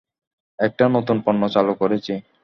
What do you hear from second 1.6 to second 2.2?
করেছি।